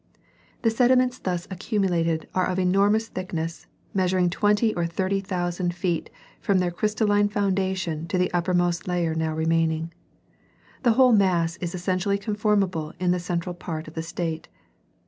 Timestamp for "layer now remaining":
8.87-9.93